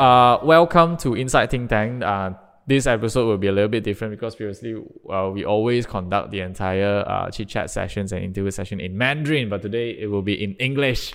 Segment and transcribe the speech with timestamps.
[0.00, 2.02] uh, welcome to Inside Think Tank.
[2.02, 2.30] Uh,
[2.66, 6.40] this episode will be a little bit different because previously uh, we always conduct the
[6.40, 10.42] entire uh, chit chat sessions and interview session in Mandarin, but today it will be
[10.42, 11.12] in English.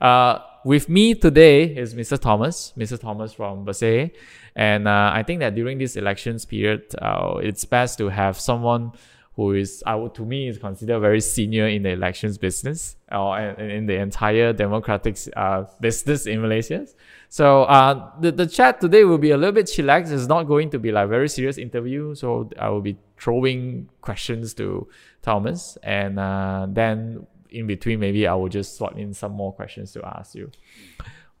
[0.00, 2.18] Uh, with me today is Mr.
[2.18, 2.98] Thomas, Mr.
[2.98, 4.10] Thomas from Bersih.
[4.56, 8.92] And uh, I think that during this elections period, uh, it's best to have someone
[9.34, 13.38] who is, I would, to me, is considered very senior in the elections business or
[13.38, 16.86] uh, in the entire democratic uh, business in Malaysia.
[17.30, 20.12] So uh, the, the chat today will be a little bit chillax.
[20.12, 22.14] It's not going to be like very serious interview.
[22.14, 24.86] So I will be throwing questions to
[25.22, 25.78] Thomas.
[25.82, 30.04] And uh, then in between, maybe I will just slot in some more questions to
[30.04, 30.50] ask you.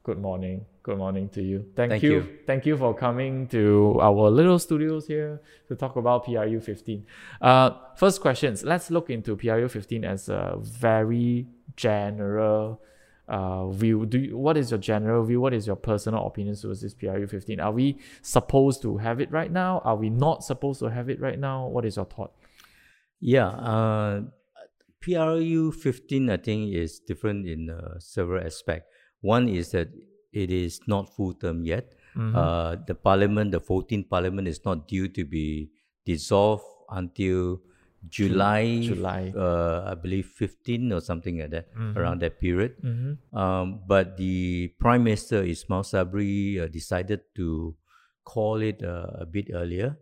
[0.02, 0.64] Good morning.
[0.82, 1.66] Good morning to you.
[1.76, 2.12] Thank, Thank you.
[2.12, 2.38] you.
[2.44, 7.06] Thank you for coming to our little studios here to talk about PRU 15.
[7.40, 8.64] Uh, first questions.
[8.64, 12.82] Let's look into PRU 15 as a very general
[13.28, 14.06] uh, view.
[14.06, 15.40] Do you, what is your general view?
[15.40, 17.60] What is your personal opinion towards this PRU 15?
[17.60, 19.82] Are we supposed to have it right now?
[19.84, 21.68] Are we not supposed to have it right now?
[21.68, 22.32] What is your thought?
[23.20, 24.22] Yeah, uh,
[25.00, 28.88] PRU 15, I think, is different in uh, several aspects.
[29.20, 29.88] One is that
[30.32, 31.92] it is not full term yet.
[32.16, 32.36] Mm-hmm.
[32.36, 35.70] Uh, the parliament, the 14th parliament, is not due to be
[36.04, 37.60] dissolved until
[38.08, 39.32] July, July.
[39.36, 41.96] Uh, I believe 15 or something like that, Mhm.
[41.96, 42.76] around that period.
[42.82, 43.36] Mm-hmm.
[43.38, 47.76] Um, but the Prime Minister Ismail Sabri uh, decided to
[48.24, 49.96] call it uh, a bit earlier,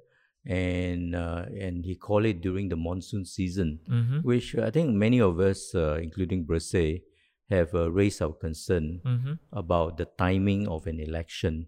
[0.46, 4.18] and uh, and he called it during the monsoon season, Mm-hmm.
[4.24, 7.02] which I think many of us, uh, including Bersih,
[7.50, 9.34] have uh, raised our concern Mm-hmm.
[9.52, 11.66] about the timing of an election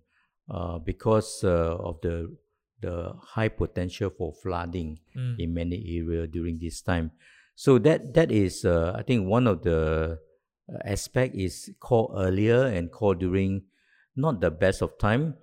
[0.48, 2.30] uh, because uh, of the
[2.80, 5.38] the high potential for flooding Mm.
[5.38, 7.10] in many areas during this time.
[7.54, 10.18] So that that is, uh, I think, one of the
[10.66, 13.62] uh, aspect is called earlier and called during
[14.16, 15.34] not the best of time.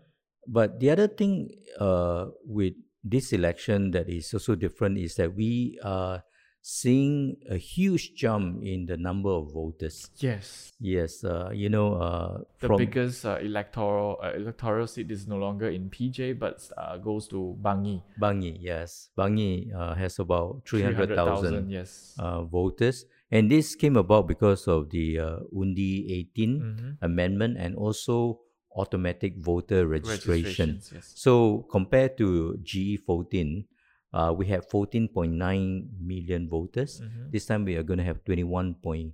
[0.47, 2.73] But the other thing uh, with
[3.03, 6.23] this election that is also different is that we are
[6.61, 10.09] seeing a huge jump in the number of voters.
[10.17, 10.71] Yes.
[10.79, 15.37] Yes, uh, you know, uh, The from biggest uh, electoral uh, electoral seat is no
[15.37, 18.01] longer in PJ, but uh, goes to Bangi.
[18.19, 22.15] Bangi, yes, Bangi uh, has about three hundred 300,000, thousand Yes.
[22.19, 26.97] uh, voters, and this came about because of the uh, Undi 18 Mhm.
[27.01, 28.39] amendment and also
[28.75, 30.79] automatic voter registration.
[30.93, 31.11] Yes.
[31.15, 33.65] So compared to GE 14,
[34.13, 37.01] uh, we have 14.9 million voters.
[37.01, 37.31] Mhm.
[37.31, 39.13] This time we are going to have 21.1.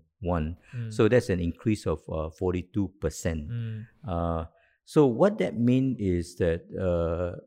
[0.74, 0.92] Mm.
[0.94, 3.50] So that's an increase of uh, 42%.
[3.50, 3.86] Mm.
[4.08, 4.46] Uh,
[4.86, 7.40] so what that means is that uh,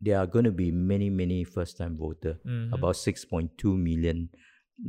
[0.00, 2.72] there are going to be many, many first-time voter, Mhm.
[2.74, 4.28] about 6.2 million,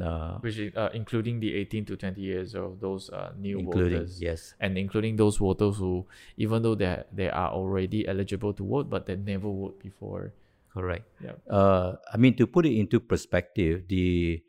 [0.01, 3.99] uh, which is uh, including the 18 to 20 years of those uh, new including
[3.99, 6.05] voters yes, and including those voters who
[6.37, 10.33] even though they they are already eligible to vote but they never vote before
[10.75, 11.07] correct.
[11.23, 14.43] yeah Uh, I mean to put it into perspective, the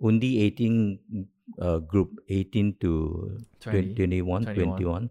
[0.00, 1.28] Undi 18
[1.60, 2.90] uh, group 18 to
[3.60, 4.80] 20, 21, 21.
[4.80, 5.10] 21,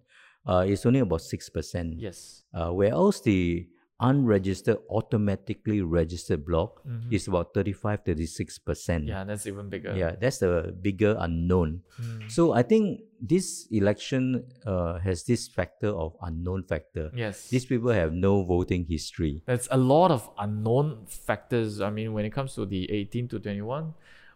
[0.49, 2.01] uh, is only about six percent.
[2.01, 3.67] yes Uh, whereas the
[3.99, 7.13] unregistered automatically registered block Mhm.
[7.15, 9.05] is about 35 36 percent.
[9.07, 12.27] yeah that's even bigger yeah that's the bigger unknown Mm.
[12.29, 17.91] so i think this election uh, has this factor of unknown factor yes these people
[17.95, 21.79] have no voting history that's a lot of unknown factors.
[21.79, 23.93] I mean, when it comes to the 18 to 21,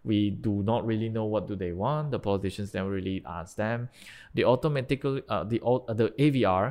[0.10, 2.10] we do not really know what do they want.
[2.16, 3.80] The politicians never really ask them.
[4.38, 6.66] The automatically, uh, the uh, the AVR,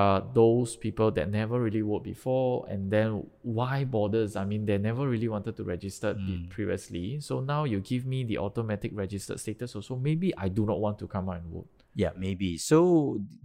[0.00, 3.08] uh, those people that never really vote before, and then
[3.42, 6.50] why borders I mean, they never really wanted to register Mm.
[6.54, 7.06] previously.
[7.28, 9.74] So now you give me the automatic registered status.
[9.78, 11.70] Also, maybe I do not want to come out and vote.
[12.02, 12.78] yeah maybe so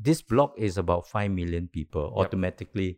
[0.07, 2.17] this block is about 5 million people Yep.
[2.21, 2.89] automatically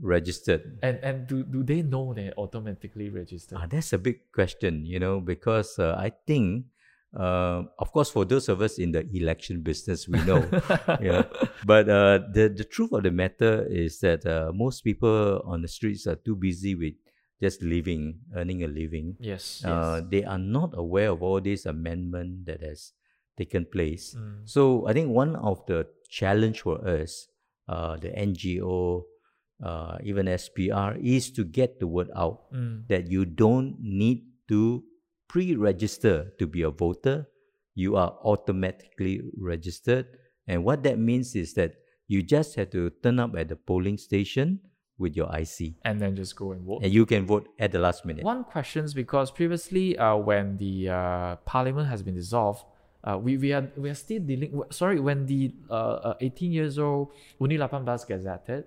[0.00, 3.58] registered And and do, do they know they're automatically registered?
[3.60, 6.66] Ah, that's a big question, you know, because uh, I think,
[7.14, 10.40] uh, of course, for those of us in the election business, we know,
[11.00, 11.24] yeah.
[11.64, 15.68] But uh, the the truth of the matter is that uh, most people on the
[15.68, 16.94] streets are too busy with
[17.40, 19.16] just living, earning a living.
[19.20, 19.64] yes.
[19.64, 19.72] yes.
[19.72, 22.92] Uh, they are not aware of all this amendment that has
[23.36, 24.12] taken place.
[24.12, 24.44] Mm.
[24.44, 27.28] So I think one of the challenge for us,
[27.66, 29.04] uh, the NGO,
[29.62, 32.86] uh, even SPR, is to get the word out Mm.
[32.88, 34.82] that you don't need to
[35.28, 37.26] pre-register to be a voter.
[37.74, 40.06] You are automatically registered,
[40.46, 41.74] and what that means is that
[42.08, 44.60] you just have to turn up at the polling station
[44.98, 46.82] with your IC, and then just go and vote.
[46.82, 48.22] and you can vote at the last minute.
[48.24, 52.64] One question is because previously, uh, when the uh, parliament has been dissolved,
[53.04, 54.60] uh, we, we are we are still dealing.
[54.70, 57.70] Sorry, when the uh, uh, 18 years old Undi 18
[58.10, 58.64] gazetted,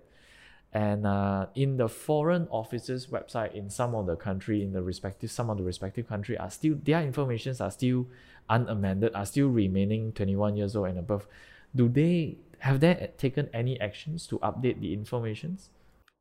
[0.73, 5.29] and uh, in the foreign offices website in some of the country in the respective
[5.29, 8.07] some of the respective country are still their informations are still
[8.49, 11.27] unamended are still remaining 21 years old and above.
[11.75, 15.69] Do they have they taken any actions to update the informations?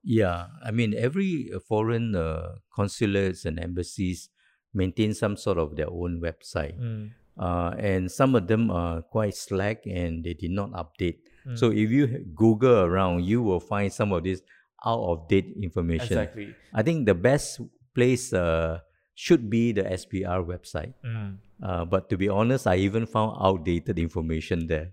[0.04, 4.28] Yeah i mean every uh, foreign uh, consulates and embassies
[4.74, 6.78] maintain some sort of their own website.
[6.78, 7.10] Mm.
[7.38, 11.58] uh, and some of them are quite slack and they did not update Mm.
[11.58, 14.42] so if you google around you will find some of this
[14.84, 17.60] out of date information exactly i think the best
[17.94, 18.78] place uh,
[19.14, 21.36] should be the spr website mm.
[21.62, 24.92] uh, but to be honest i even found outdated information there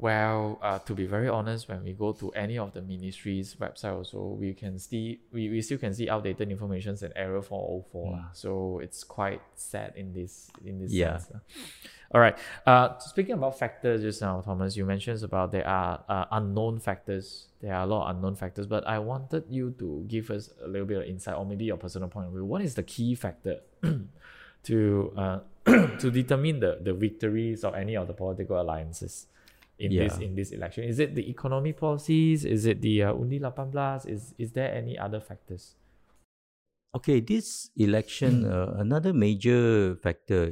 [0.00, 3.92] Well, uh, to be very honest, when we go to any of the ministries' website,
[3.96, 8.12] also we can see we, we still can see outdated information and error 404.
[8.12, 8.30] lah.
[8.32, 11.18] So it's quite sad in this in this Yeah.
[11.18, 11.42] sense.
[12.14, 12.38] All right.
[12.64, 17.48] Uh, speaking about factors just now, Thomas, you mentioned about there are uh, unknown factors.
[17.60, 20.68] There are a lot of unknown factors, but I wanted you to give us a
[20.68, 22.44] little bit of insight, or maybe your personal point of view.
[22.44, 23.60] What is the key factor
[24.62, 25.38] to uh,
[25.98, 29.26] to determine the, the victories of any of the political alliances
[29.78, 30.84] in this in this election?
[30.84, 32.44] Is it the economy policies?
[32.44, 34.12] Is it the uh, Undi 18?
[34.12, 35.76] Is is there any other factors?
[36.94, 40.50] Okay, this election, uh, another major factor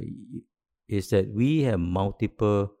[0.87, 2.71] is that we have multiple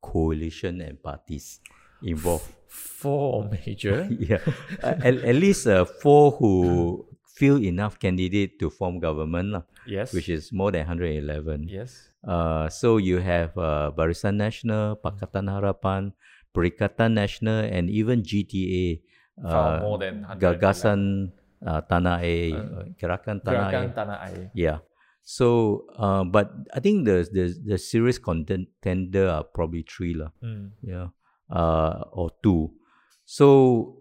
[0.00, 1.60] coalition and parties
[2.02, 2.48] involved.
[2.66, 4.08] Four major.
[4.18, 4.40] yeah,
[4.82, 10.12] at, at least uh, four who feel enough candidate to form government, yes.
[10.12, 11.68] which is more than 111.
[11.68, 12.08] yes.
[12.22, 16.12] Uh, so you have uh, Barisan Nasional, Pakatan Harapan,
[16.54, 19.02] Perikatan Nasional, and even GTA.
[19.42, 21.32] Uh, more than Gagasan
[21.66, 23.96] uh, Tanah Air, Uh, uh, Gerakan Tanah Gerakan Air.
[23.96, 24.44] Tanah Air.
[24.54, 24.78] Yeah.
[25.22, 30.34] So, uh, but I think the the the serious contender are probably three lah.
[30.42, 30.74] Mm.
[30.82, 31.14] Yeah,
[31.50, 32.74] uh, or two.
[33.24, 33.98] So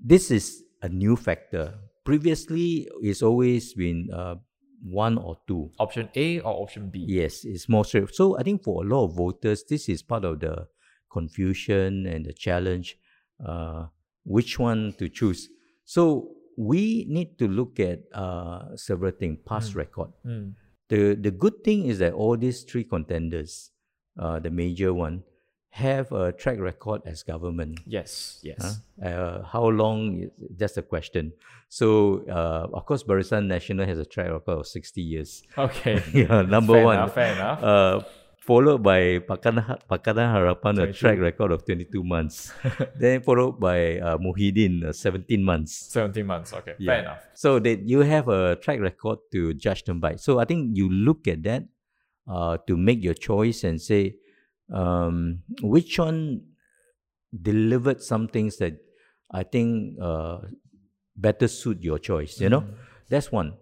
[0.00, 1.76] this is a new factor.
[2.04, 4.34] Previously, it's always been uh,
[4.82, 5.70] one or two.
[5.78, 7.04] Option A or option B?
[7.08, 8.14] Yes, it's more straight.
[8.14, 10.66] So I think for a lot of voters, this is part of the
[11.10, 12.98] confusion and the challenge.
[13.44, 13.86] Uh,
[14.24, 15.48] which one to choose?
[15.84, 19.38] So we need to look at uh, several things.
[19.46, 20.10] Past record.
[20.26, 20.54] Mm.
[20.88, 23.70] The the good thing is that all these three contenders,
[24.18, 25.22] uh, the major one,
[25.72, 27.80] have a track record as government.
[27.86, 28.40] Yes.
[28.42, 28.60] Yes.
[28.60, 29.08] Huh?
[29.08, 30.28] Uh, how long?
[30.54, 31.32] That's the question.
[31.70, 35.42] So, uh, of course, Barisan National has a track record of 60 years.
[35.56, 36.02] Okay.
[36.12, 36.96] yeah, number fair one.
[36.96, 37.62] Enough, fair enough.
[37.62, 38.00] Uh,
[38.36, 42.52] followed by Pakatan, Pakatan Harapan, a track record of 22 months.
[42.96, 45.72] then followed by uh, Muhyiddin, uh, 17 months.
[45.88, 46.52] 17 months.
[46.52, 46.74] Okay.
[46.78, 46.92] Yeah.
[46.92, 47.24] Fair enough.
[47.32, 50.16] So that you have a track record to judge them by.
[50.16, 51.64] So I think you look at that
[52.28, 54.16] uh, to make your choice and say
[54.72, 56.42] um, which one
[57.40, 58.78] delivered some things that
[59.30, 60.38] I think uh,
[61.16, 62.40] better suit your choice.
[62.40, 62.64] You know,
[63.08, 63.54] that's one.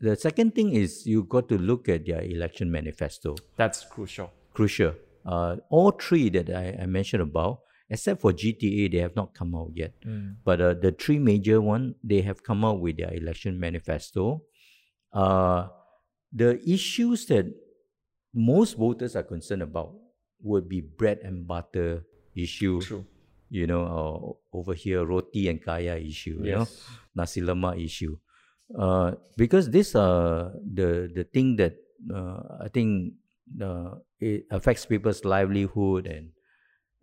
[0.00, 3.36] The second thing is you've got to look at their election manifesto.
[3.56, 4.32] That's crucial.
[4.52, 4.94] Crucial.
[5.24, 9.54] Uh, all three that I, I mentioned about, except for GTA, they have not come
[9.54, 9.92] out yet.
[10.04, 10.36] Mm.
[10.44, 14.42] But uh, the three major one, they have come out with their election manifesto.
[15.12, 15.68] Uh,
[16.32, 17.46] the issues that
[18.34, 19.94] most voters are concerned about
[20.44, 22.04] would be bread and butter
[22.36, 22.80] issue.
[22.84, 23.04] True.
[23.50, 24.18] You know, uh,
[24.56, 26.38] over here roti and kaya issue.
[26.44, 26.84] You know, Yes.
[27.14, 28.18] nasi lemak issue.
[28.72, 31.76] Uh, because these are the the thing that
[32.10, 33.14] uh, I think
[33.60, 36.32] uh, it affects people's livelihood and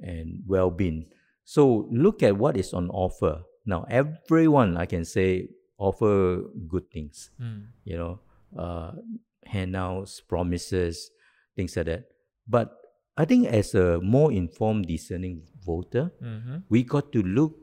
[0.01, 1.05] and well-being.
[1.45, 3.85] So look at what is on offer now.
[3.89, 7.29] Everyone I can say offer good things.
[7.39, 7.69] Mm.
[7.85, 8.13] You know,
[8.57, 8.97] uh,
[9.45, 11.13] handouts, promises,
[11.55, 12.09] things like that.
[12.49, 12.73] But
[13.17, 16.57] I think as a more informed, discerning voter, Mm-hmm.
[16.69, 17.55] we got to look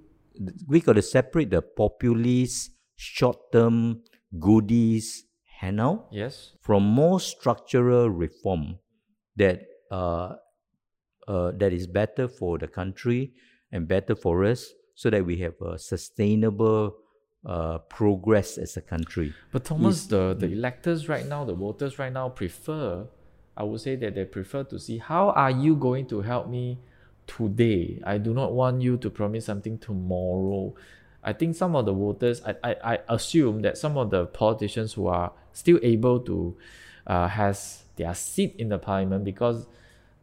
[0.68, 4.02] we got to separate the populist short-term
[4.38, 5.24] goodies
[5.60, 6.52] handout Yes.
[6.60, 8.78] from more structural reform
[9.36, 10.34] that uh,
[11.26, 13.32] uh, that is better for the country
[13.72, 16.94] and better for us so that we have a sustainable
[17.46, 22.12] uh, progress as a country But Thomas, the, the electors right now, the voters right
[22.12, 23.08] now prefer,
[23.58, 26.78] I would say that they prefer to see how are you going to help me
[27.26, 28.00] today?
[28.06, 30.74] I do not want you to promise something tomorrow.
[31.24, 34.92] I think some of the voters, I, I, I assume that some of the politicians
[34.92, 36.56] who are still able to
[37.08, 39.66] uh, has their seat in the parliament because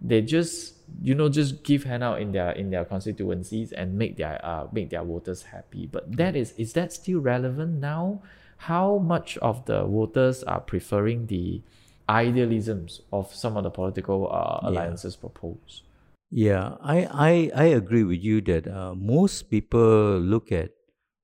[0.01, 4.39] they just you know just give handout in their in their constituencies and make their
[4.45, 8.21] uh, make their voters happy but that is is that still relevant now
[8.57, 11.61] how much of the voters are preferring the
[12.09, 14.69] idealisms of some of the political uh, Yeah.
[14.69, 15.83] alliances proposed
[16.31, 16.97] Yeah, I,
[17.29, 20.71] I, I agree with you that uh, most people look at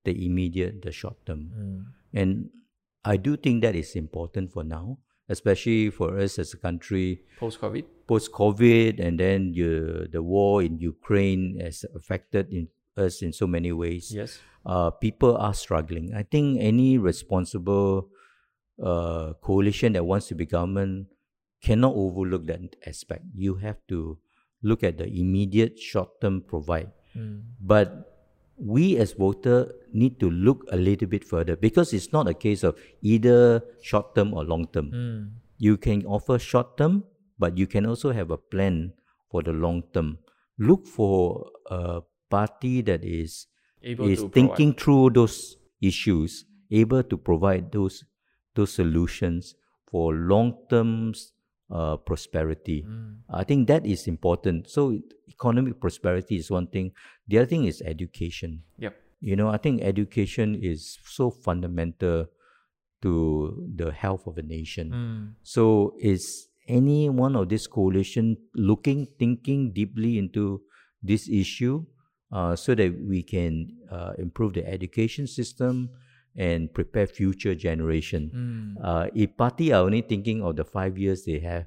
[0.06, 1.50] the immediate, the short term.
[1.52, 1.78] Mm.
[2.14, 2.30] And
[3.04, 4.98] I do think that is important for now,
[5.28, 7.84] especially for us as a country Post COVID.
[8.06, 13.46] post COVID, and then you, the war in Ukraine has affected in us in so
[13.46, 14.14] many ways.
[14.14, 14.38] Yes.
[14.64, 16.14] Uh, people are struggling.
[16.14, 18.08] I think any responsible
[18.82, 21.06] uh, coalition that wants to be government
[21.62, 23.24] cannot overlook that aspect.
[23.34, 24.18] You have to
[24.62, 27.42] look at the immediate short term provide, Mm.
[27.60, 28.08] but
[28.56, 32.62] we as voter need to look a little bit further because it's not a case
[32.64, 35.30] of either short term or long term Mm.
[35.58, 37.04] you can offer short term,
[37.38, 38.92] but you can also have a plan
[39.30, 40.18] for the long term.
[40.58, 43.46] Look for a party that is
[43.82, 44.34] Able is to provide.
[44.34, 48.04] thinking through those issues, able to provide those
[48.54, 49.54] those solutions
[49.90, 51.14] for long term
[51.70, 52.84] uh, prosperity.
[52.86, 53.16] Mm.
[53.30, 54.68] I think that is important.
[54.68, 56.92] So economic prosperity is one thing.
[57.28, 58.62] The other thing is education.
[58.78, 58.96] Yep.
[59.20, 62.26] You know, I think education is so fundamental
[63.02, 64.90] to the health of a nation.
[64.90, 65.34] Mm.
[65.42, 70.62] So is any one of this coalition looking, thinking deeply into
[71.02, 71.84] this issue
[72.32, 75.90] uh, so that we can uh, improve the education system
[76.36, 78.30] and prepare future generation?
[78.34, 78.84] Mm.
[78.84, 81.66] Uh, if party are only thinking of the five years they have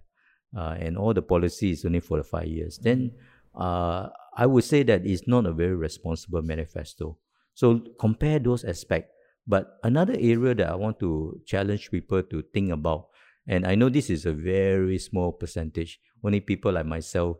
[0.57, 3.11] uh, and all the policy is only for the five years, then
[3.55, 7.17] uh, I would say that it's not a very responsible manifesto.
[7.53, 9.11] So compare those aspects.
[9.47, 13.09] But another area that I want to challenge people to think about,
[13.47, 17.37] and I know this is a very small percentage, only people like myself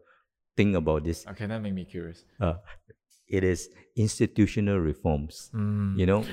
[0.55, 1.25] think about this.
[1.27, 2.23] Okay, that make me curious.
[2.39, 2.55] Uh,
[3.27, 5.49] it is institutional reforms.
[5.53, 5.97] Mm.
[5.97, 6.25] You know,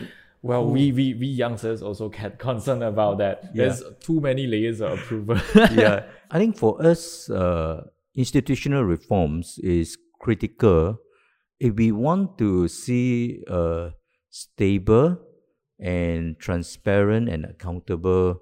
[0.42, 3.44] Well, we, we we youngsters also get concerned about that.
[3.54, 3.68] Yeah.
[3.68, 5.38] There's too many layers of approval.
[5.72, 7.84] yeah, I think for us, uh,
[8.14, 10.98] institutional reforms is critical
[11.60, 13.92] if we want to see a
[14.30, 15.18] stable
[15.78, 18.40] and transparent and accountable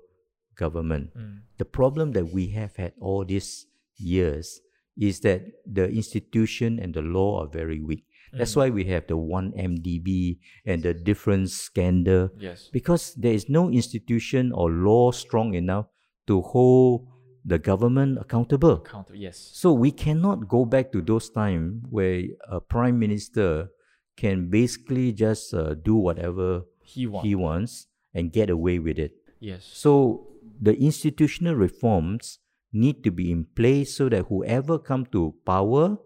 [0.57, 1.11] government.
[1.17, 1.41] Mm.
[1.59, 3.67] The problem that we have had all these
[3.97, 4.61] years
[4.97, 8.05] is that the institution and the law are very weak.
[8.33, 12.69] That's why we have the one MDB and the different scandal Yes.
[12.73, 15.87] because there is no institution or law strong enough
[16.27, 17.09] to hold
[17.45, 18.81] the government accountable.
[18.81, 19.17] Counter.
[19.17, 19.39] Yes.
[19.55, 23.71] So we cannot go back to those times where a prime minister
[24.17, 27.25] can basically just uh, do whatever He won.
[27.25, 29.13] he wants and get away with it.
[29.41, 29.65] yes.
[29.73, 30.27] So
[30.61, 32.39] the institutional reforms
[32.73, 35.97] need to be in place so that whoever come to power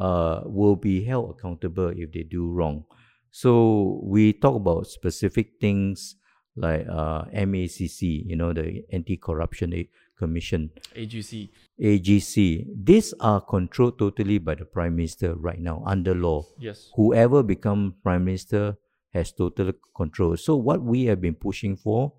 [0.00, 2.84] uh, will be held accountable if they do wrong.
[3.30, 6.16] So we talk about specific things
[6.56, 9.88] like uh, MACC, you know, the Anti-Corruption A-
[10.18, 11.48] Commission, AGC.
[11.80, 12.66] AGC.
[12.84, 16.90] These are controlled totally by the Prime Minister right now under law Yes.
[16.96, 18.76] whoever become prime minister
[19.14, 20.36] has total control.
[20.36, 22.12] So what we have been pushing for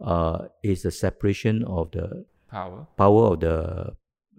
[0.00, 2.86] uh, is the separation of the Power.
[2.96, 3.56] power of the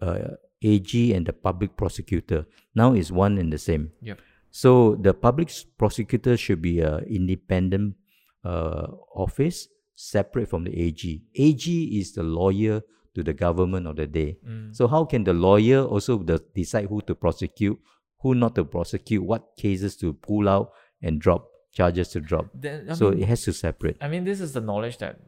[0.01, 0.35] uh,
[0.65, 2.45] AG and the public prosecutor.
[2.73, 3.91] Now is one and the same.
[4.01, 4.19] Yep.
[4.51, 7.95] So the public prosecutor should be an independent
[8.43, 11.23] uh, office, separate from the AG.
[11.35, 12.81] AG is the lawyer
[13.15, 14.37] to the government of the day.
[14.47, 14.75] Mm.
[14.75, 17.79] So how can the lawyer also the, decide who to prosecute,
[18.21, 22.47] who not to prosecute, what cases to pull out and drop, charges to drop.
[22.53, 23.97] Then, so mean, it has to separate.
[24.01, 25.19] I mean, this is the knowledge that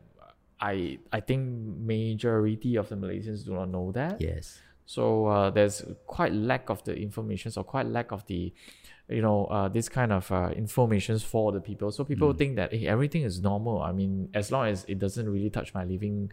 [0.59, 1.47] I I think
[1.79, 4.19] majority of the Malaysians do not know that.
[4.19, 4.59] Yes.
[4.87, 8.53] So uh, there's quite lack of the information, or quite lack of the,
[9.11, 11.91] you know, uh, this kind of uh, informations for the people.
[11.91, 12.37] So people Mm.
[12.39, 13.83] think that hey, everything is normal.
[13.83, 16.31] I mean, as long as it doesn't really touch my living,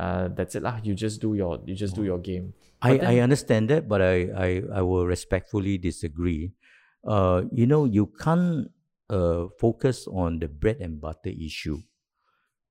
[0.00, 0.80] uh, that's it lah.
[0.82, 2.56] You just do your you just do your game.
[2.80, 4.48] I, But I understand that, but I, I,
[4.80, 6.56] I will respectfully disagree.
[7.04, 8.72] Uh, you know, you can't
[9.12, 11.84] uh, focus on the bread and butter issue.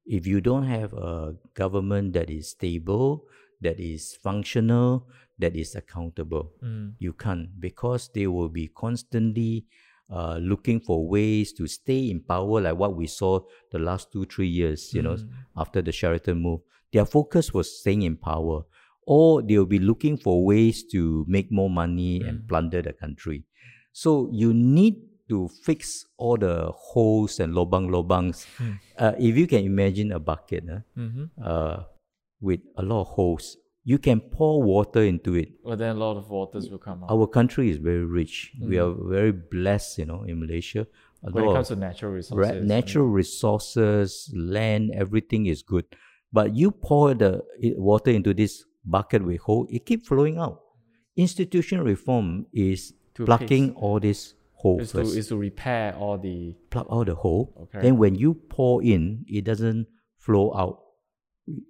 [0.09, 3.29] If you don't have a government that is stable,
[3.61, 9.65] that is functional, that is accountable, Mm, you can't because they will be constantly
[10.09, 13.39] uh, looking for ways to stay in power, like what we saw
[13.71, 15.29] the last two, three years, you know, Mm.
[15.55, 16.61] after the Sheraton move.
[16.91, 18.63] Their focus was staying in power,
[19.05, 22.47] or they'll be looking for ways to make more money and Mm.
[22.47, 23.45] plunder the country.
[23.93, 24.95] So you need
[25.29, 28.47] to fix all the holes and lobang lobangs.
[28.57, 28.79] Mm.
[28.97, 31.29] Uh, if you can imagine a bucket uh, mhm.
[31.37, 31.83] uh,
[32.41, 36.17] with a lot of holes, you can pour water into it But then a lot
[36.17, 37.09] of waters will come out.
[37.11, 38.51] our country is very rich.
[38.61, 38.83] We Mm.
[38.85, 40.87] are very blessed, you know, in Malaysia.
[41.23, 42.53] A when it comes to natural resources.
[42.61, 45.85] Mean, natural resources, land, everything is good.
[46.31, 47.43] But you pour the
[47.77, 50.61] water into this bucket with hole, it keep flowing out.
[51.17, 54.81] Institutional reform is To plucking all these holes.
[54.83, 56.55] Is to, is to repair all the.
[56.69, 57.51] Plug out the hole.
[57.63, 57.81] Okay.
[57.81, 60.79] Then when you pour in, it doesn't flow out.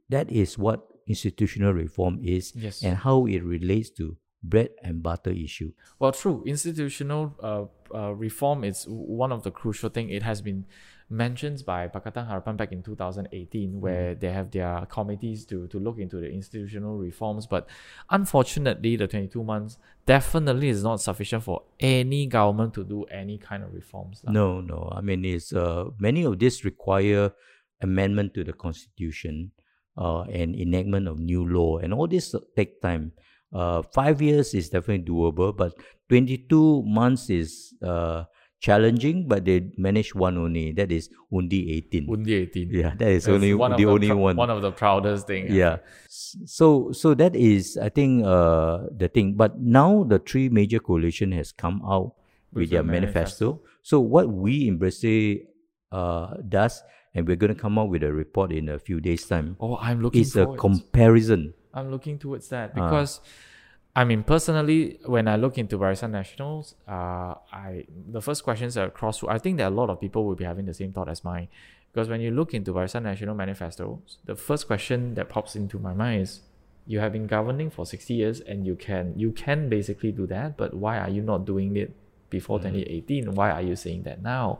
[0.09, 2.83] That is what institutional reform is Yes.
[2.83, 5.71] and how it relates to bread and butter issue.
[5.99, 6.43] Well, true.
[6.45, 10.09] Institutional uh, uh, reform is one of the crucial thing.
[10.09, 10.65] It has been
[11.09, 15.97] mentioned by Pakatan Harapan back in 2018, where they have their committees to, to look
[15.97, 17.47] into the institutional reforms.
[17.47, 17.67] But
[18.11, 23.63] unfortunately, the 22 months definitely is not sufficient for any government to do any kind
[23.63, 24.21] of reforms.
[24.27, 24.89] No, no.
[24.95, 27.31] I mean, it's uh, many of these require
[27.81, 29.51] amendment to the constitution
[29.97, 33.11] uh, and enactment of new law, and all this take time.
[33.53, 35.73] Uh, five years is definitely doable, but
[36.09, 38.23] 22 months is uh,
[38.59, 39.27] challenging.
[39.27, 40.71] But they manage one only.
[40.71, 42.07] That is Undi 18.
[42.11, 42.69] Undi 18.
[42.71, 44.35] yeah, that is That's only one of the only one.
[44.35, 45.51] One of the proudest thing.
[45.51, 45.77] Yeah
[46.45, 51.31] so so that is i think uh the thing but now the three major coalition
[51.31, 52.13] has come out
[52.51, 53.61] with, With their the manifesto.
[53.81, 55.45] so what we in Bersih
[55.91, 56.83] uh does
[57.15, 59.77] and we're going to come out with a report in a few days time Oh,
[59.77, 62.83] I'm looking is a comparison I'm looking towards that Ah.
[62.89, 63.19] because
[63.95, 68.93] I mean personally when I look into Barisan Nationals, uh I the first questions that
[68.93, 71.23] cross I think that a lot of people will be having the same thought as
[71.23, 71.47] mine.
[71.91, 75.93] Because when you look into Barisan National manifestos, the first question that pops into my
[75.93, 76.41] mind is
[76.85, 80.55] you have been governing for 60 years and you can you can basically do that,
[80.55, 81.91] but why are you not doing it
[82.29, 83.33] before 2018?
[83.33, 84.59] Why are you saying that now?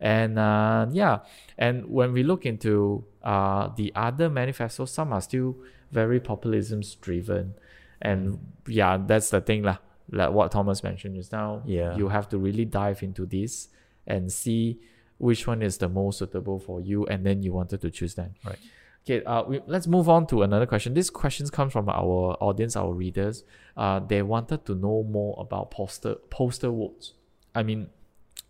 [0.00, 1.20] And uh, yeah,
[1.56, 5.56] and when we look into uh, the other manifestos, some are still
[5.92, 7.54] very populism driven.
[8.02, 9.78] And yeah, that's the thing, lah.
[10.10, 11.62] Like what Thomas mentioned just now.
[11.64, 11.96] Yeah.
[11.96, 13.68] You have to really dive into this
[14.06, 14.80] and see
[15.18, 18.30] which one is the most suitable for you, and then you wanted to choose that.
[18.44, 18.58] Right.
[19.06, 20.94] Okay, uh, we, let's move on to another question.
[20.94, 23.44] This question comes from our audience, our readers.
[23.76, 27.12] Uh, they wanted to know more about poster poster votes.
[27.54, 27.88] I mean,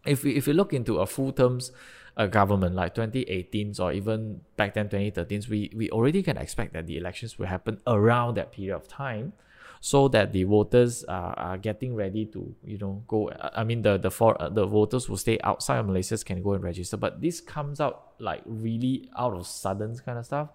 [0.06, 1.72] if we if we look into a full terms
[2.16, 6.86] uh, government like 2018 or even back then 2013, we we already can expect that
[6.86, 9.32] the elections will happen around that period of time,
[9.80, 13.30] so that the voters are, are getting ready to you know go.
[13.54, 16.52] I mean the the for uh, the voters who stay outside of Malaysia can go
[16.52, 20.48] and register, but this comes out like really out of sudden kind of stuff.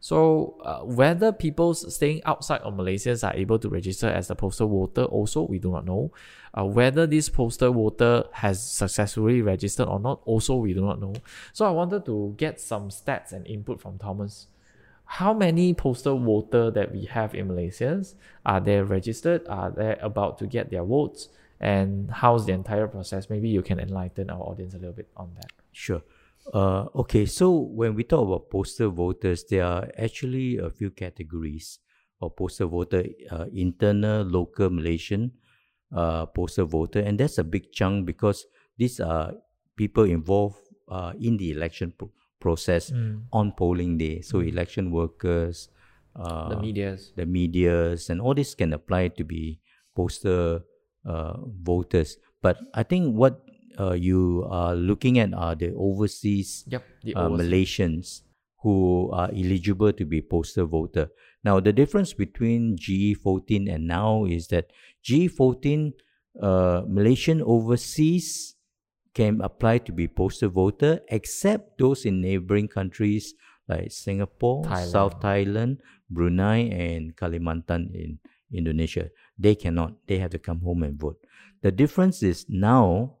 [0.00, 4.68] So uh, whether people staying outside of Malaysia are able to register as a postal
[4.68, 6.12] voter, also we do not know.
[6.56, 11.14] Uh, whether this postal voter has successfully registered or not, also we do not know.
[11.52, 14.46] So I wanted to get some stats and input from Thomas.
[15.04, 18.02] How many postal voter that we have in Malaysia?
[18.44, 19.46] Are they registered?
[19.48, 21.28] Are they about to get their votes?
[21.60, 23.28] And how's the entire process?
[23.28, 25.50] Maybe you can enlighten our audience a little bit on that.
[25.72, 26.02] Sure.
[26.52, 31.78] Uh, okay, so when we talk about postal voters, there are actually a few categories
[32.20, 35.32] of postal voter: uh, internal, local, Malaysian
[35.92, 38.46] uh, postal voter, and that's a big chunk because
[38.78, 39.34] these are
[39.76, 40.56] people involved
[40.88, 42.90] uh, in the election pro- process
[43.32, 44.20] on polling day.
[44.22, 45.68] So election workers,
[46.16, 47.12] uh, The medias.
[47.16, 49.60] the medias, and all this can apply to be
[49.94, 50.64] postal
[51.04, 52.16] uh, voters.
[52.40, 53.44] But I think what
[53.92, 56.84] you are looking at are the overseas Yep.
[57.02, 57.28] The uh.
[57.28, 58.22] Malaysians
[58.62, 61.08] who are eligible to be postal voter.
[61.44, 64.72] Now, the difference between GE14 and now is that
[65.04, 65.92] GE14
[66.42, 68.56] uh, Malaysian overseas
[69.14, 73.34] can apply to be postal voter except those in neighboring countries
[73.68, 74.90] like Singapore, Thailand.
[74.90, 75.78] South Thailand,
[76.10, 78.18] Brunei, and Kalimantan in
[78.52, 79.10] Indonesia.
[79.38, 79.94] They cannot.
[80.06, 81.18] They have to come home and vote.
[81.62, 83.17] The difference is now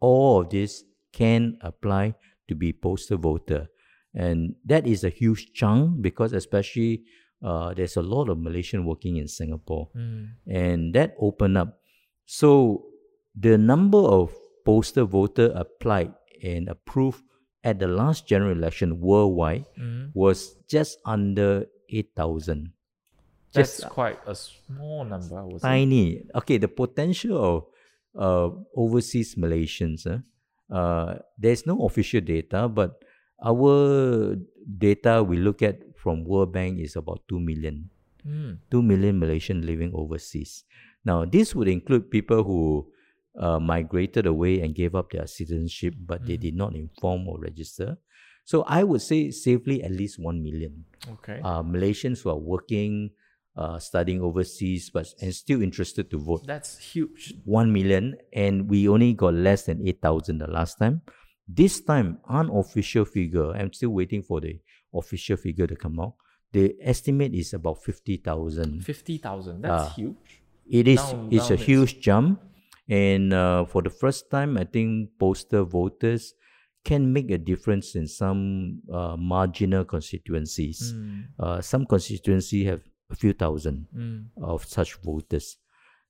[0.00, 2.14] all of this can apply
[2.48, 3.68] to be postal voter.
[4.14, 7.04] And that is a huge chunk because especially
[7.42, 9.88] uh, there's a lot of Malaysian working in Singapore.
[9.96, 10.28] Mm.
[10.46, 11.80] And that opened up.
[12.26, 12.86] So
[13.38, 14.34] the number of
[14.64, 17.22] postal voter applied and approved
[17.64, 20.10] at the last general election worldwide Mm.
[20.14, 22.72] was just under 8,000.
[23.52, 25.68] That's Just quite a small number, I would say.
[25.68, 26.22] tiny.
[26.34, 27.64] Okay, the potential of
[28.16, 30.18] uh, overseas Malaysians, uh,
[30.72, 33.02] uh, there's no official data, but
[33.44, 34.36] our
[34.78, 37.90] data we look at from World Bank is about 2 million.
[38.26, 38.58] Mm.
[38.70, 40.64] 2 million Malaysian living overseas.
[41.04, 42.90] Now, this would include people who
[43.38, 47.96] uh, migrated away and gave up their citizenship, but they did not inform or register.
[48.44, 50.84] So I would say safely at least 1 million
[51.20, 51.40] Okay.
[51.44, 53.10] uh, Malaysians who are working,
[53.62, 56.42] uh, studying overseas, but and still interested to vote.
[56.46, 57.22] That's huge.
[57.44, 58.04] 1 million,
[58.44, 60.96] and we only got less than 8,000 the last time.
[61.60, 64.54] This time, unofficial figure, I'm still waiting for the
[64.94, 66.14] official figure to come out.
[66.52, 68.80] The estimate is about 50,000.
[68.84, 69.62] 50,000.
[69.62, 69.94] That's Ah.
[69.96, 70.42] huge.
[70.70, 72.40] It is Now- it's now a it's- huge jump,
[72.90, 76.32] And uh, for the first time, I think postal voters
[76.88, 80.78] can make a difference in some uh, marginal constituencies.
[80.96, 81.24] Mm.
[81.38, 84.26] Uh, some constituency have a few thousand Mm.
[84.42, 85.56] of such voters.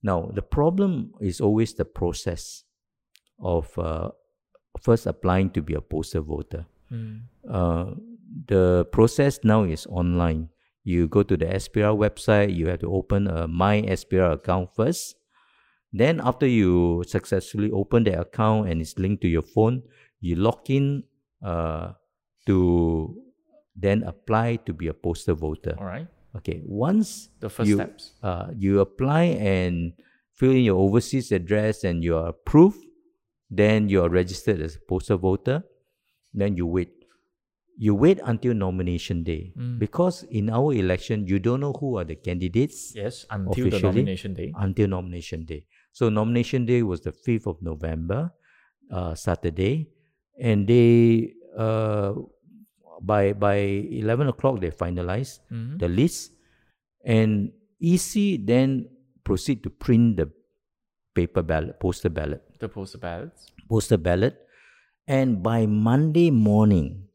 [0.02, 2.64] Now, the problem is always the process
[3.40, 4.10] of uh,
[4.80, 6.66] first applying to be a postal voter.
[6.90, 7.22] Mm.
[7.48, 7.94] Uh,
[8.46, 10.48] the process now is online.
[10.84, 15.16] You go to the SPR website, you have to open a My SPR account first.
[15.92, 19.82] Then, after you successfully open the account and it's linked to your phone,
[20.20, 21.04] you log in
[21.42, 21.92] uh,
[22.46, 23.16] to
[23.74, 25.74] then apply to be a postal voter.
[25.78, 26.06] All right.
[26.36, 28.12] Okay, once The first you, steps.
[28.22, 29.92] uh, you apply and
[30.34, 32.78] fill in your overseas address and you are approved,
[33.50, 35.64] then you are registered as a postal voter.
[36.34, 36.90] Then you wait.
[37.80, 39.78] You wait until nomination day Mm.
[39.78, 44.34] because in our election you don't know who are the candidates Yes, until the nomination
[44.34, 44.52] day.
[44.58, 45.64] until nomination day.
[45.92, 48.32] So nomination day was the fifth of November,
[48.90, 49.88] uh, Saturday,
[50.40, 52.14] and they uh,
[53.00, 53.56] by by
[54.02, 55.78] eleven o'clock they finalized Mhm.
[55.78, 56.32] the list,
[57.04, 58.88] and EC then
[59.24, 60.30] proceed to print the
[61.14, 63.46] paper ballot, poster ballot, The postal ballots.
[63.68, 64.36] poster ballot,
[65.06, 67.08] and by Monday morning,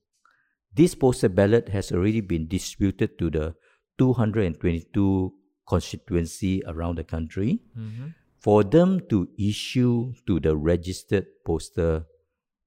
[0.74, 3.56] this poster ballot has already been distributed to the
[3.98, 5.34] 222
[5.68, 8.14] constituency around the country Mhm.
[8.38, 12.06] for them to issue to the registered poster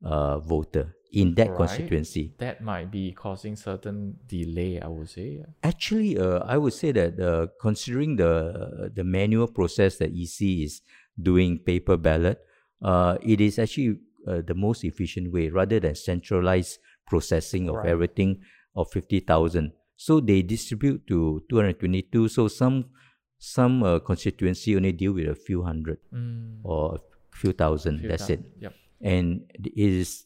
[0.02, 1.56] uh, voter in that Right.
[1.56, 2.34] constituency.
[2.38, 5.44] That might be causing certain delay, I would say.
[5.62, 10.82] Actually, uh, I would say that uh, considering the the manual process that EC is
[11.20, 12.38] doing paper ballot,
[12.82, 17.88] uh, it is actually uh, the most efficient way rather than centralized processing of Right.
[17.88, 18.42] everything
[18.74, 19.72] of fifty thousand.
[19.96, 22.28] So they distribute to two hundred twenty two.
[22.28, 22.90] So some
[23.38, 26.60] some uh, constituency only deal with a few hundred Mm.
[26.64, 28.00] or a few thousand.
[28.00, 28.44] Few That's time.
[28.44, 28.74] it Yep.
[29.00, 30.25] and it is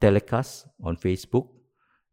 [0.00, 1.48] telecast on Facebook.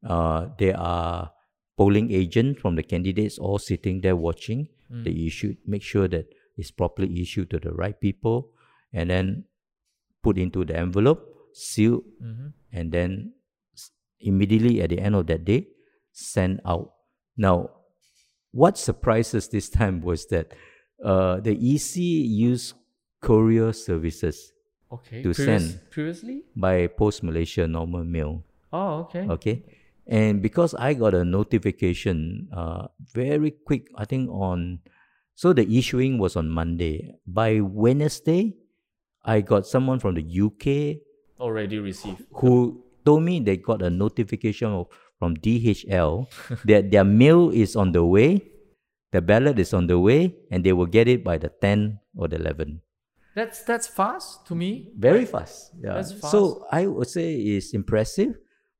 [0.05, 1.31] Uh, there are
[1.77, 4.67] polling agents from the candidates all sitting there watching.
[4.91, 5.03] Mm.
[5.03, 6.25] They issue make sure that
[6.57, 8.51] it's properly issued to the right people,
[8.93, 9.45] and then
[10.21, 12.53] put into the envelope, sealed, Mhm.
[12.71, 13.33] and then
[14.19, 15.67] immediately at the end of that day,
[16.11, 16.93] sent out.
[17.35, 17.71] Now,
[18.51, 20.53] what surprised us this time was that
[21.03, 22.75] uh, the EC used
[23.19, 24.52] courier services
[24.99, 25.23] Okay.
[25.23, 25.89] to Previous- send.
[25.89, 26.43] Previously?
[26.55, 28.43] by Pos Malaysia normal mail.
[28.71, 29.25] Oh, okay.
[29.29, 29.55] Okay.
[30.05, 34.79] And because I got a notification uh, very quick, I think on,
[35.35, 37.15] so the issuing was on Monday.
[37.25, 38.57] By Wednesday,
[39.23, 40.99] I got someone from the UK
[41.39, 42.27] Already received.
[42.35, 44.87] who told me they got a notification of,
[45.19, 46.27] from DHL
[46.65, 48.43] that their mail is on the way,
[49.15, 52.27] the ballot is on the way, and they will get it by the 10 or
[52.27, 52.81] the 11.
[53.35, 54.91] That's that's fast to me.
[54.97, 55.73] Very fast.
[55.81, 55.93] Yeah.
[55.95, 58.35] That's So I would say it's impressive,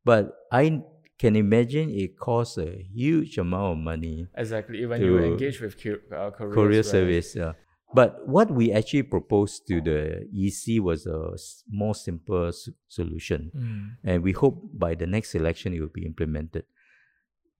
[0.06, 0.82] but I
[1.18, 4.28] can imagine it costs a huge amount of money.
[4.38, 4.86] Exactly.
[4.86, 6.86] When you engage with cu- uh, couriers, Courier right?
[6.86, 7.36] service.
[7.36, 7.54] Yeah.
[7.96, 11.38] But what we actually proposed to the EC was a
[11.70, 13.52] more simple s- solution.
[13.56, 13.89] Mm.
[14.04, 16.66] And we hope by the next election it will be implemented.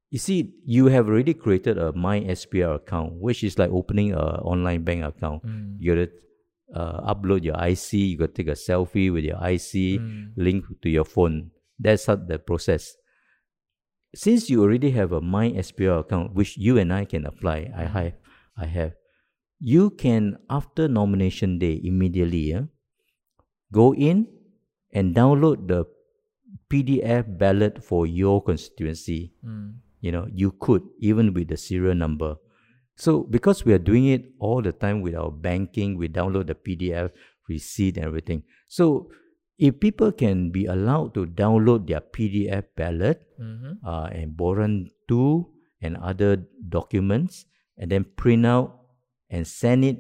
[0.10, 4.18] You see, you have already created a My SPR account, which is like opening an
[4.46, 5.46] online bank account.
[5.46, 5.78] Mm.
[5.80, 6.08] You
[6.74, 10.32] uh, upload your IC, you got to take a selfie with your IC, Mm.
[10.36, 11.52] link to your phone.
[11.80, 12.96] That's how the process.
[14.16, 17.86] Since you already have a My SPR account, which you and I can apply, I
[17.86, 18.14] have,
[18.58, 18.94] I have.
[19.60, 22.64] You can after nomination day immediately, yeah,
[23.72, 24.28] go in
[24.92, 25.86] and download the
[26.70, 29.74] PDF ballot for your constituency Mm.
[30.02, 32.36] you know you could even with the serial number
[32.96, 36.56] so because we are doing it all the time with our banking we download the
[36.56, 37.10] pdf
[37.50, 39.10] receipt and everything so
[39.58, 43.78] if people can be allowed to download their pdf ballot Mhm.
[43.86, 45.46] uh, and Borang 2
[45.82, 46.38] and other
[46.70, 47.46] documents
[47.78, 48.80] and then print out
[49.30, 49.98] and send it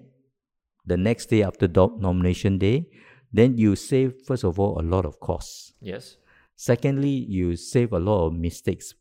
[0.85, 2.87] the next day after do- nomination day
[3.33, 6.17] then you save first of all a lot of costs Yes.
[6.55, 8.93] Secondly, you save a lot of mistakes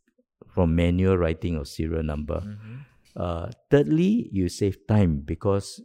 [0.54, 2.40] from manual writing of serial number.
[2.40, 2.78] Mhm.
[3.16, 5.80] Uh, thirdly, you save time because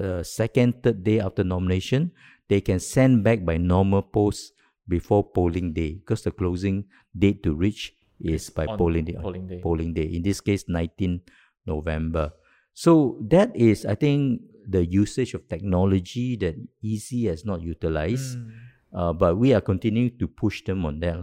[0.00, 2.10] uh, second, third day after nomination,
[2.48, 4.52] they can send back by normal post
[4.88, 6.84] before polling day because the closing
[7.16, 9.16] date to reach is by polling day.
[9.20, 9.60] polling day.
[9.62, 10.04] Polling day.
[10.04, 11.20] In this case, 19
[11.66, 12.32] November.
[12.74, 18.38] So that is, I think, the usage of technology that EC has not utilized.
[18.38, 18.50] Mm.
[18.92, 21.16] Uh, but we are continuing to push them on that.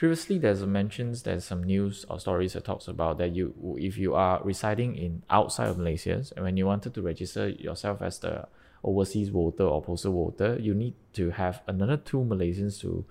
[0.00, 3.98] Previously, there's a mentions, there's some news or stories that talks about that you, if
[3.98, 8.18] you are residing in outside of Malaysia, and when you wanted to register yourself as
[8.20, 8.48] the
[8.82, 13.04] overseas voter or postal voter, you need to have another two Malaysians to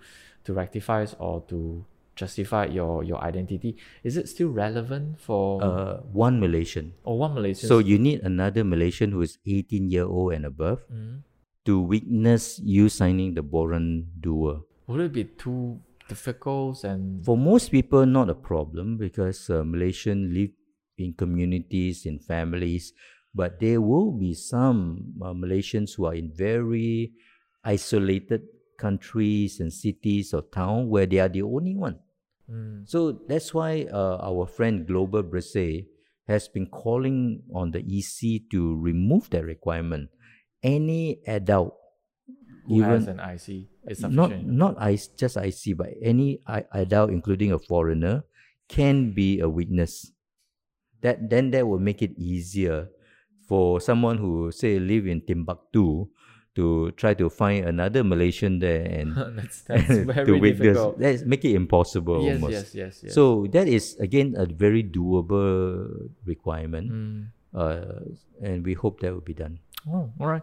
[0.46, 3.78] to rectify or to justify your your identity.
[4.02, 6.98] Is it still relevant for Uh, one Malaysian.
[7.06, 7.70] or one Malaysian?
[7.70, 11.22] So you need another Malaysian who is 18 year old and above Mm.
[11.70, 14.66] to witness you signing the Borang Dua.
[14.90, 15.78] would it be too
[16.10, 20.52] difficult and For most people, not a problem because uh, Malaysian live
[20.98, 22.92] in communities, in families,
[23.34, 27.14] but there will be some uh, Malaysians who are in very
[27.64, 28.42] isolated
[28.78, 32.00] countries and cities or town where they are the only one.
[32.50, 32.90] Mm.
[32.90, 35.86] So that's why uh, our friend Global Bersih
[36.28, 40.10] has been calling on the EC to remove that requirement.
[40.64, 41.76] Any adult,
[42.68, 44.48] who has even an IC is not sufficient?
[44.52, 46.40] not I, just IC, but any
[46.74, 48.24] adult, including a foreigner,
[48.68, 50.12] can be a witness.
[51.02, 52.90] That then that will make it easier
[53.48, 56.06] for someone who say live in Timbuktu
[56.56, 59.88] to try to find another Malaysian there and that's that's
[60.28, 60.60] to witness.
[60.76, 61.00] difficult.
[61.00, 62.52] Let's make it impossible Yes, almost.
[62.52, 63.14] yes, yes, yes.
[63.16, 67.22] So that is again a very doable requirement, Mm.
[67.56, 68.04] uh,
[68.44, 69.60] and we hope that will be done.
[69.88, 70.42] Oh, all right.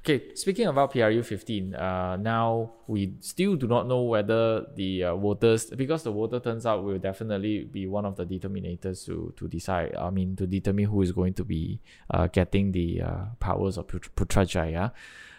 [0.00, 5.16] Okay, speaking about PRU 15, uh, now we still do not know whether the uh,
[5.16, 9.48] voters, because the voter turns out will definitely be one of the determinators to, to
[9.48, 13.78] decide, I mean, to determine who is going to be uh, getting the uh, powers
[13.78, 14.92] of Put- Putrajaya.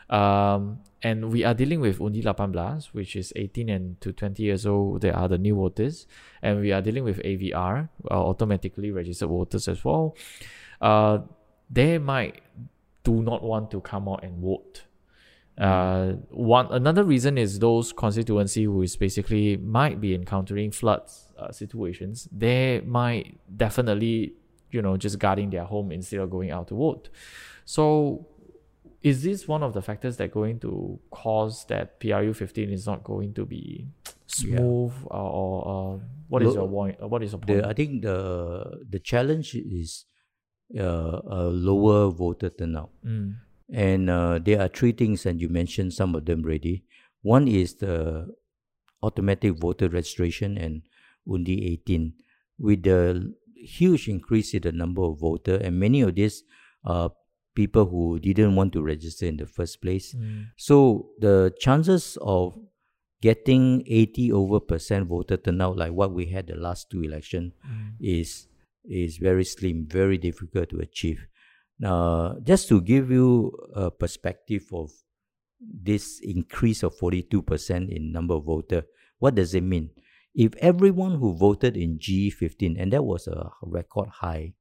[0.10, 4.65] Um, and we are dealing with Undi 18, which is 18 and to 20 years
[4.65, 5.01] old.
[5.01, 6.08] They are the new voters.
[6.41, 10.15] And we are dealing with AVR, uh, automatically registered voters as well.
[10.81, 11.19] Uh,
[11.69, 12.41] they might
[13.05, 14.83] do not want to come out and vote.
[15.57, 21.49] Uh, one another reason is those constituency who is basically might be encountering floods uh,
[21.51, 22.27] situations.
[22.29, 24.33] They might definitely,
[24.71, 27.07] you know, just guarding their home instead of going out to vote.
[27.63, 28.27] So,
[29.01, 33.03] is this one of the factors that going to cause that PRU fifteen is not
[33.05, 33.87] going to be
[34.43, 34.57] Yeah.
[34.57, 35.55] smooth or, or
[35.95, 36.95] uh, what is Lo- your point?
[37.13, 37.65] What is your point?
[37.65, 38.19] I think the
[38.89, 40.05] the challenge is
[41.28, 43.36] a lower voter turnout, Mm,
[43.69, 46.84] and uh, there are three things, and you mentioned some of them already.
[47.21, 48.28] One is the
[49.01, 50.82] automatic voter registration and
[51.28, 52.13] Undi 18,
[52.60, 56.43] with the huge increase in the number of voter, and many of these
[56.84, 57.12] are
[57.56, 60.13] people who didn't want to register in the first place.
[60.13, 62.58] mm, So the chances of
[63.21, 67.93] getting 80 over percent voter turnout like what we had the last two election mm.
[67.99, 68.47] is
[68.89, 71.26] is very slim, very difficult to achieve.
[71.80, 74.91] Now, just to give you a perspective of
[75.60, 78.84] this increase of 42% in number of voter,
[79.19, 79.89] what does it mean?
[80.34, 84.54] If everyone who voted in G15, and that was a record high,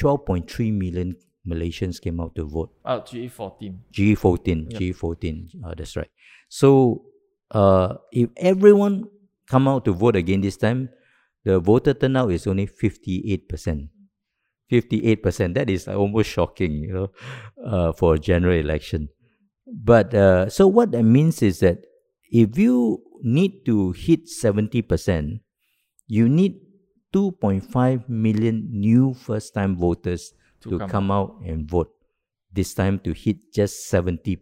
[0.00, 2.70] 12.3 million Malaysians came out to vote.
[2.84, 3.80] Oh, GE fourteen.
[3.92, 4.80] G14, Yep.
[4.80, 6.10] G14, uh, that's right.
[6.48, 7.04] So,
[7.50, 9.04] uh, if everyone
[9.48, 10.88] come out to vote again this time,
[11.44, 13.88] the voter turnout is only 58%.
[14.70, 17.10] 58%, that is almost shocking, you know,
[17.64, 19.08] uh, for a general election.
[19.66, 21.78] But, uh, so what that means is that
[22.30, 25.40] if you need to hit 70%,
[26.06, 26.60] you need
[27.12, 31.90] 2.5 million new first time voters To to, come come, out and vote.
[32.52, 34.38] This time to hit just 70%.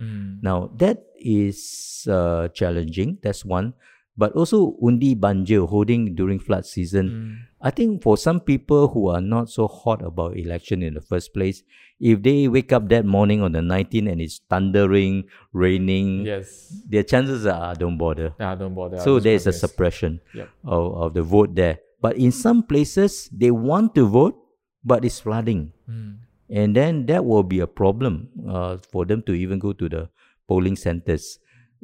[0.00, 0.42] Mm.
[0.42, 3.18] Now, that is uh, challenging.
[3.22, 3.74] That's one.
[4.18, 7.08] But also, undi banjir holding during flood season.
[7.08, 7.36] Mm.
[7.60, 11.34] I think for some people who are not so hot about election in the first
[11.34, 11.62] place,
[12.00, 16.82] if they wake up that morning on the 19th and it's thundering, raining, Yes.
[16.88, 18.32] their chances are don't bother.
[18.40, 19.00] Yeah, don't bother.
[19.00, 20.48] So there's a suppression Yep.
[20.64, 21.78] of, of the vote there.
[22.00, 24.36] But in some places, they want to vote,
[24.84, 25.72] but it's flooding.
[25.90, 26.16] Mm.
[26.48, 30.08] And then that will be a problem uh, for them to even go to the
[30.46, 31.38] polling centers.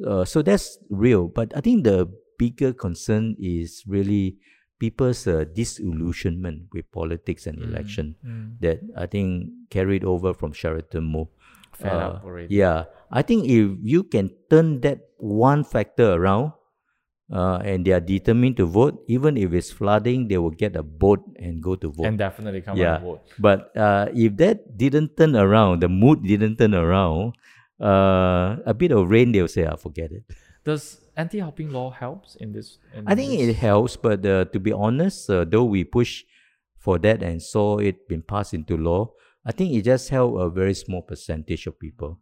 [0.05, 1.27] Uh, so that's real.
[1.27, 4.37] But I think the bigger concern is really
[4.79, 8.59] people's uh, disillusionment with politics and election Mm.
[8.59, 11.27] that I think carried over from Sheraton Move.
[11.73, 12.53] Fed Uh, up already.
[12.53, 16.51] Yeah, I think if you can turn that one factor around,
[17.33, 20.83] uh, and they are determined to vote, even if it's flooding, they will get a
[20.83, 22.05] boat and go to vote.
[22.05, 23.21] And definitely come yeah, and vote.
[23.39, 27.33] but uh, if that didn't turn around, the mood didn't turn around,
[27.81, 30.23] uh, a bit of rain, they'll say, "I forget it."
[30.63, 32.77] Does anti-hopping law helps in this?
[32.95, 33.49] In I think this?
[33.49, 36.23] it helps, but uh, to be honest, uh, though we push
[36.77, 39.11] for that and saw it being passed into law,
[39.45, 42.19] I think it just helped a very small percentage of people.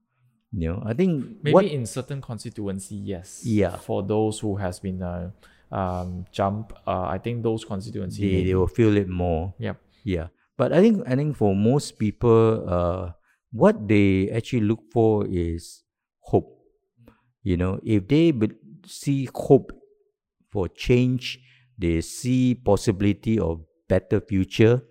[0.51, 3.41] You know, I think maybe what in certain constituency, yes.
[3.45, 3.77] Yeah.
[3.77, 5.31] For those who has been uh,
[5.71, 8.21] um jump, uh, I think those constituency.
[8.21, 9.53] they, they will feel it more.
[9.59, 9.77] Yep.
[10.03, 10.27] Yeah,
[10.57, 13.11] but I think I think for most people, uh,
[13.51, 15.83] what they actually look for is
[16.19, 16.60] hope.
[17.43, 18.31] You know, if they
[18.85, 19.71] see hope
[20.51, 21.39] for change,
[21.77, 24.81] they see possibility of better future,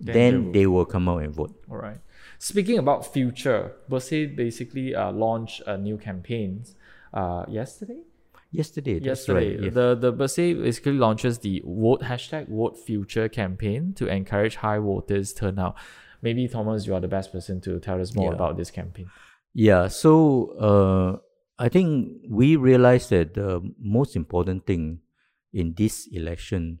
[0.00, 1.54] Then then, they will- they will come out and vote.
[1.70, 1.98] All right.
[2.38, 6.64] Speaking about future, Bersih basically uh, launched a new campaign
[7.14, 8.00] uh, yesterday.
[8.50, 9.64] Yesterday, yesterday, right.
[9.64, 9.70] yeah.
[9.70, 15.32] the the Bersih basically launches the vote hashtag Vote Future campaign to encourage high voters
[15.32, 15.74] turnout.
[16.20, 18.36] Maybe Thomas, you are the best person to tell us more Yeah.
[18.38, 19.06] about this campaign.
[19.54, 20.12] Yeah, so
[20.68, 21.10] uh,
[21.62, 24.98] I think we realized that the most important thing
[25.52, 26.80] in this election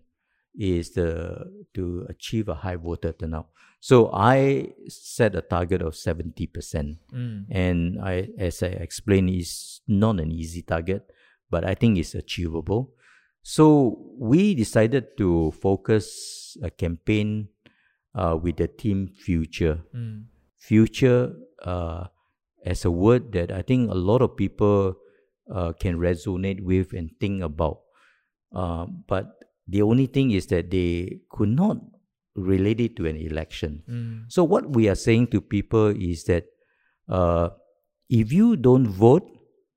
[0.58, 3.46] is the to achieve a high voter turnout.
[3.78, 7.46] So I set a target of seventy percent, Mm.
[7.48, 11.06] and I, as I explained, is not an easy target,
[11.48, 12.90] but I think it's achievable.
[13.42, 17.48] So we decided to focus a campaign
[18.14, 20.26] uh, with the team future Mm.
[20.58, 22.11] future uh,
[22.64, 24.94] as a word that I think a lot of people
[25.52, 27.80] uh, can resonate with and think about.
[28.54, 31.78] Uh, but the only thing is that they could not
[32.34, 33.82] relate it to an election.
[33.88, 34.24] Mm.
[34.28, 36.46] So, what we are saying to people is that
[37.08, 37.50] uh,
[38.08, 39.28] if you don't vote,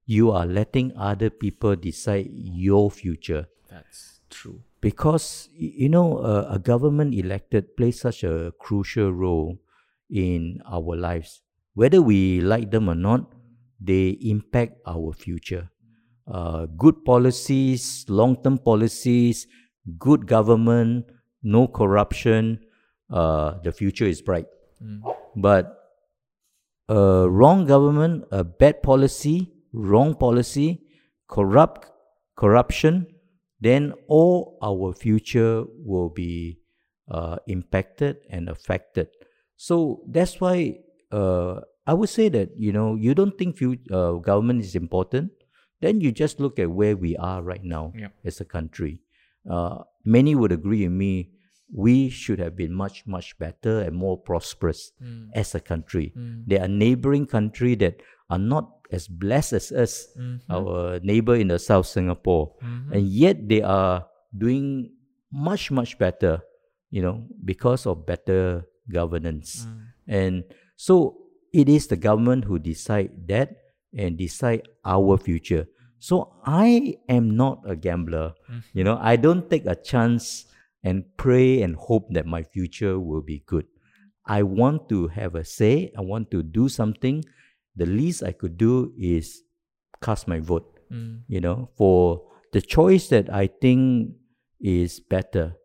[0.05, 4.61] you are letting other people decide your future That's true.
[4.81, 9.57] because you know uh, a government elected plays such a crucial role
[10.09, 11.41] in our lives
[11.75, 13.31] whether we like them or not
[13.79, 15.69] they impact our future
[16.27, 19.47] uh, good policies long-term policies
[19.99, 21.05] good government
[21.43, 22.59] no corruption
[23.11, 24.47] uh, the future is bright
[24.83, 25.01] Mm.
[25.37, 25.85] but
[26.89, 30.81] a wrong government, a bad policy, wrong policy,
[31.27, 31.89] corrupt
[32.35, 33.07] corruption,
[33.59, 36.59] then all our future will be
[37.09, 39.07] uh, impacted and affected.
[39.55, 40.79] So that's why
[41.11, 45.31] uh, I would say that you know you don't think fu- uh, government is important,
[45.81, 48.11] then you just look at where we are right now Yep.
[48.25, 48.99] as a country.
[49.49, 51.29] Uh, many would agree with me.
[51.73, 55.29] We should have been much much better and more prosperous Mm.
[55.33, 56.13] as a country.
[56.15, 56.43] Mm.
[56.47, 60.41] There are neighboring countries that are not as blessed as us, Mhm.
[60.49, 62.91] our neighbor in the South Singapore, Mhm.
[62.93, 64.05] and yet they are
[64.37, 64.93] doing
[65.31, 66.41] much much better,
[66.89, 69.65] you know, because of better governance.
[69.65, 69.81] Mm.
[70.07, 70.35] And
[70.75, 71.17] so
[71.53, 73.49] it is the government who decide that
[73.97, 75.67] and decide our future.
[75.99, 78.33] So I am not a gambler.
[78.73, 80.45] You know, I don't take a chance
[80.83, 83.65] and pray and hope that my future will be good.
[84.27, 85.91] I want to have a say.
[85.97, 87.23] I want to do something.
[87.75, 89.41] The least I could do is
[90.01, 91.21] cast my vote, Mm.
[91.27, 92.21] you know, for
[92.53, 94.13] the choice that I think
[94.59, 95.55] is better.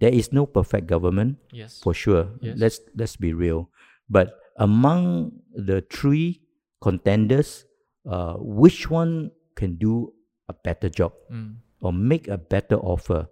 [0.00, 1.78] There is no perfect government Yes.
[1.80, 2.30] for sure.
[2.40, 2.58] Yes.
[2.58, 3.70] Let's let's be real.
[4.10, 6.42] But among the three
[6.80, 7.64] contenders,
[8.06, 10.12] uh, which one can do
[10.48, 11.56] a better job Mm.
[11.80, 13.28] or make a better offer?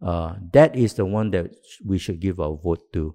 [0.00, 1.54] Uh, that is the one that
[1.84, 3.14] we should give our vote to.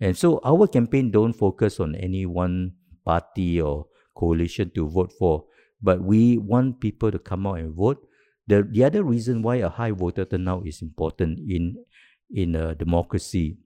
[0.00, 2.72] And so our campaign don't focus on any one
[3.04, 5.46] party or coalition to vote for,
[5.80, 8.04] but we want people to come out and vote.
[8.46, 11.80] The the other reason why a high voter turnout is important in
[12.30, 13.56] in a democracy.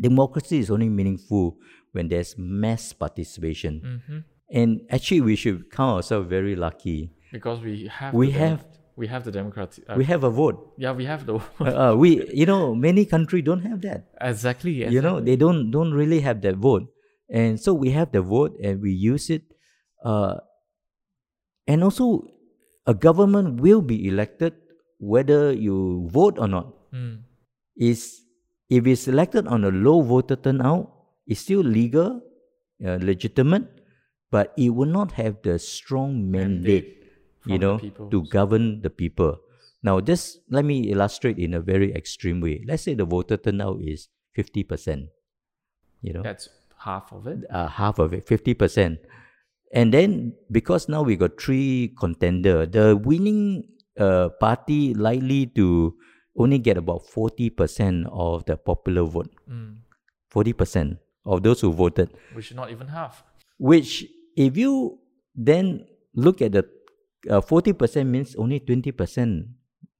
[0.00, 1.58] Democracy is only meaningful
[1.92, 3.80] when there's mass participation.
[3.84, 4.24] Mhm.
[4.52, 7.10] And actually, we should count ourselves very lucky.
[7.32, 8.64] Because we have We have-
[8.96, 10.74] we have the democratic uh, We have a vote.
[10.76, 12.08] yeah we have the Uh, uh, we,
[12.40, 14.10] you know, many countries don't have that.
[14.20, 16.84] exactly, You know, they don't don't really have that vote,
[17.30, 19.42] and so we have the vote and we use it.
[20.04, 20.34] Uh,
[21.66, 22.26] and also,
[22.86, 24.54] a government will be elected
[24.98, 26.74] whether you vote or not.
[26.92, 27.22] Mm.
[27.76, 28.20] Is
[28.70, 30.88] if it's elected on a low voter turnout,
[31.26, 32.22] it's still legal,
[32.86, 33.66] uh, legitimate,
[34.30, 36.96] but it will not have the strong mandate
[37.46, 37.78] you know,
[38.10, 39.38] to govern the people.
[39.82, 42.62] Now, just let me illustrate in a very extreme way.
[42.66, 45.08] Let's say the voter turnout is 50%,
[46.02, 46.48] you know, That's
[46.78, 47.40] half of it.
[47.50, 48.98] uh, half of it, 50%.
[49.72, 53.64] And then, because now we got three contender, the winning
[53.98, 55.94] uh, party likely to
[56.42, 59.30] only get about 40% of the popular vote.
[59.48, 59.76] Mm.
[60.32, 63.24] 40% of those who voted Which is not even half.
[63.58, 64.98] which if you
[65.34, 66.64] then look at the
[67.28, 69.44] uh, 40% means only 20%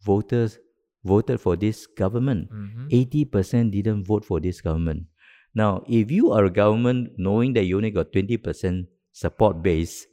[0.02, 0.58] voters
[1.04, 2.88] voted for this government Mhm.
[2.90, 5.06] 80% didn't vote for this government
[5.54, 10.06] now if you are a government knowing that you only got 20% support base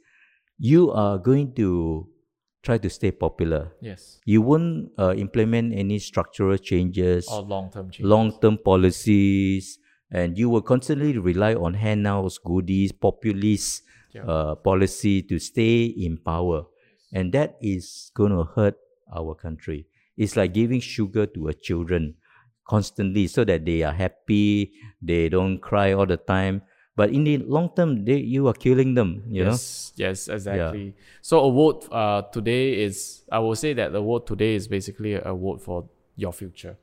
[0.58, 2.04] you are going to
[2.68, 4.20] try to stay popular Yes.
[4.32, 8.04] you won't uh, implement any structural changes Or long term change.
[8.14, 9.78] long term policies,
[10.10, 13.82] and you will constantly rely on handouts, goodies, populist
[14.16, 14.24] Yeah.
[14.24, 16.64] uh, policy to stay in power,
[17.12, 18.76] and that is going to hurt
[19.12, 19.80] our country.
[20.16, 22.16] It's like giving sugar to a children
[22.66, 26.62] constantly so that they are happy, they don't cry all the time.
[26.98, 29.10] But in the long term, they you are killing them.
[29.30, 29.50] You know.
[29.56, 30.94] yes, yes, exactly.
[31.22, 35.12] So a vote uh, today is, I will say that the vote today is basically
[35.14, 35.78] a vote for
[36.16, 36.74] your future.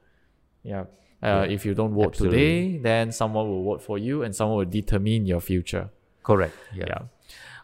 [0.63, 0.86] Yeah.
[1.22, 2.38] Uh, Yeah, if you don't vote absolutely.
[2.38, 5.89] today, then someone will vote for you and someone will determine your future.
[6.24, 6.55] Correct.
[6.74, 6.86] Yeah.
[6.91, 7.01] Yeah.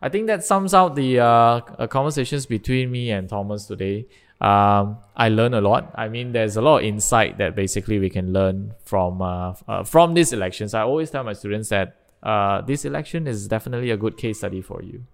[0.02, 4.08] I think that sums out the uh, uh, conversations between me and Thomas today.
[4.41, 5.93] Um, I learned a lot.
[5.95, 9.84] I mean, there's a lot of insight that basically we can learn from uh, uh,
[9.84, 10.74] from these elections.
[10.74, 14.61] I always tell my students that uh, this election is definitely a good case study
[14.61, 15.05] for you.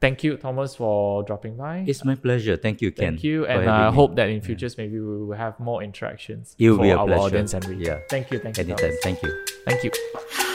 [0.00, 1.84] Thank you, Thomas, for dropping by.
[1.86, 2.56] It's my pleasure.
[2.56, 3.14] Thank you, Kenn.
[3.16, 3.94] Thank you, and I me.
[3.94, 6.96] hope that in futures maybe we will have more interactions It will for be a
[6.96, 7.22] our pleasure.
[7.22, 7.86] audience and readers.
[7.86, 7.98] Yeah.
[8.08, 8.78] Thank you, thank you, Anytime.
[8.78, 9.00] Thomas.
[9.02, 9.44] Thank you.
[9.66, 10.49] Thank you.